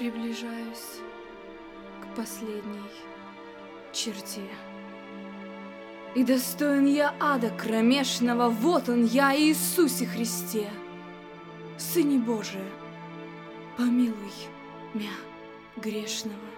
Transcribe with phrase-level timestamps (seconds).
[0.00, 1.02] Приближаюсь
[2.00, 2.90] к последней
[3.92, 4.48] черте.
[6.14, 10.70] И достоин я ада кромешного, вот он я, Иисусе Христе.
[11.76, 12.64] Сыне Божия,
[13.76, 14.32] помилуй
[14.94, 15.12] мя
[15.76, 16.48] грешного.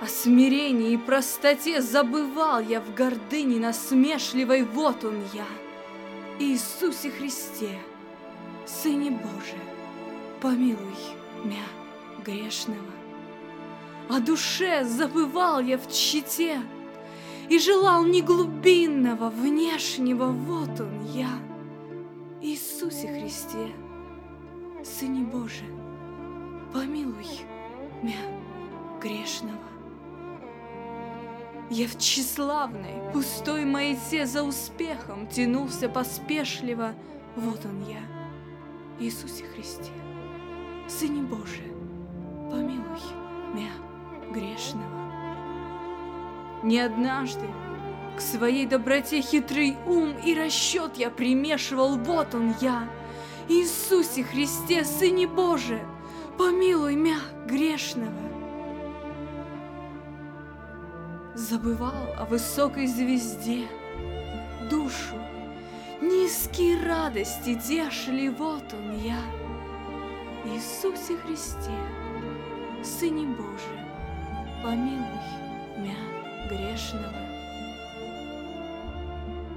[0.00, 5.46] О смирении и простоте забывал я в гордыне насмешливой, вот он я,
[6.38, 7.78] Иисусе Христе,
[8.64, 9.60] Сыне Божий,
[10.40, 11.64] помилуй мя
[12.24, 12.78] грешного.
[14.08, 16.60] О душе забывал я в чите
[17.48, 21.30] И желал не глубинного, внешнего, вот он я,
[22.40, 23.72] Иисусе Христе,
[24.84, 25.68] Сыне Божий,
[26.72, 27.26] помилуй
[28.02, 28.20] мя
[29.00, 29.58] грешного.
[31.70, 36.94] Я в тщеславной, пустой маете за успехом Тянулся поспешливо,
[37.36, 38.00] вот он я,
[38.98, 39.92] Иисусе Христе,
[40.90, 41.72] Сыне Божий,
[42.50, 43.00] помилуй
[43.54, 43.70] мя
[44.32, 44.84] грешного.
[46.64, 47.46] Не однажды
[48.16, 52.88] к своей доброте хитрый ум и расчет я примешивал, вот он я,
[53.48, 55.80] Иисусе Христе, Сыне Божий,
[56.36, 58.12] помилуй мя грешного.
[61.36, 63.68] Забывал о высокой звезде,
[64.68, 65.14] душу.
[66.00, 69.20] Низкие радости тешили, вот он я,
[70.44, 71.70] Иисусе Христе,
[72.82, 73.78] Сыне Божий,
[74.62, 75.04] помилуй
[75.76, 75.94] мя
[76.48, 77.12] грешного.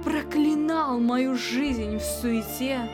[0.04, 2.86] Проклинал мою жизнь в суете,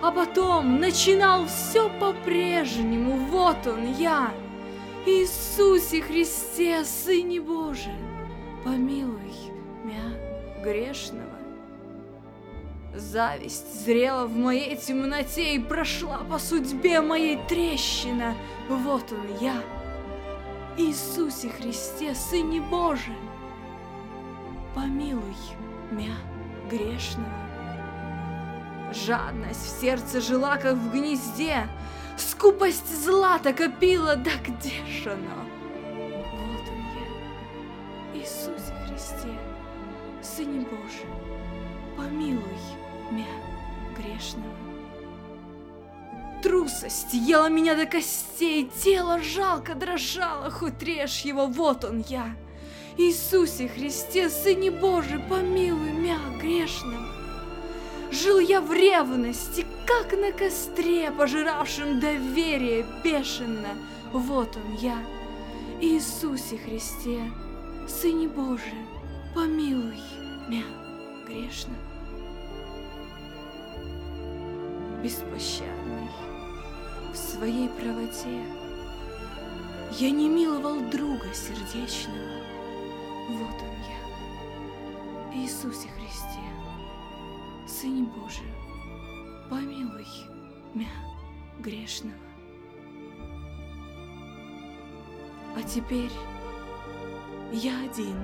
[0.00, 4.32] а потом начинал все по-прежнему, вот он я,
[5.04, 7.92] Иисусе Христе, Сыне Божий,
[8.64, 9.34] помилуй
[9.84, 11.41] мя грешного.
[12.94, 18.34] Зависть зрела в моей темноте и прошла по судьбе моей трещина.
[18.68, 19.62] Вот он я,
[20.76, 23.16] Иисусе Христе, Сыне Божий,
[24.74, 25.36] помилуй
[25.90, 26.14] мя
[26.70, 27.28] грешного.
[28.92, 31.66] Жадность в сердце жила, как в гнезде,
[32.16, 35.44] Скупость злата копила, да где ж оно?
[35.94, 36.82] Вот он
[38.14, 39.38] я, Иисусе Христе,
[40.22, 41.06] Сыне Божий,
[41.96, 42.42] помилуй
[43.10, 43.26] мя
[43.96, 44.46] грешного.
[46.42, 52.36] Трусость ела меня до костей, тело жалко дрожало, хоть режь его, вот он я.
[52.98, 57.08] Иисусе Христе, Сыне Божий, помилуй мя грешного.
[58.10, 63.70] Жил я в ревности, как на костре, пожиравшем доверие бешено.
[64.12, 64.98] Вот он я,
[65.80, 67.20] Иисусе Христе,
[67.88, 68.78] Сыне Божий,
[69.34, 70.00] помилуй
[70.48, 70.62] мя
[71.26, 71.74] грешно.
[75.02, 76.08] Беспощадный
[77.12, 78.44] в своей правоте,
[79.98, 82.42] я не миловал друга сердечного.
[83.30, 86.40] Вот он я, Иисусе Христе,
[87.66, 88.52] Сыне Божий,
[89.50, 90.06] помилуй
[90.74, 90.88] мя
[91.58, 92.14] грешного.
[95.56, 96.12] А теперь
[97.52, 98.16] я один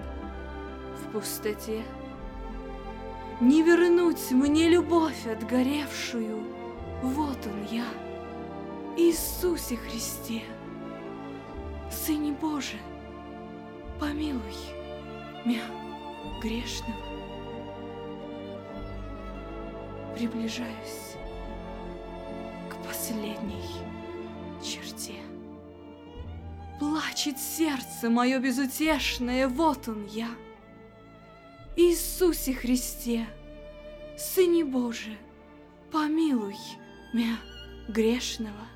[0.99, 1.83] в пустоте.
[3.41, 6.43] Не вернуть мне любовь отгоревшую,
[7.03, 7.85] вот он я,
[8.97, 10.43] Иисусе Христе,
[11.91, 12.81] Сыне Божий,
[14.01, 14.43] помилуй
[15.45, 15.63] мя
[16.43, 16.99] грешного.
[20.17, 21.15] Приближаюсь
[22.69, 23.63] к последней
[24.61, 25.15] черте.
[26.81, 30.29] Плачет сердце мое безутешное, вот он я.
[31.81, 33.25] Иисусе Христе,
[34.17, 35.17] Сыне Божий,
[35.93, 36.57] помилуй
[37.15, 37.39] мя
[37.87, 38.67] грешного.